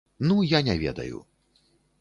[0.29, 1.23] Ну я не ведаю.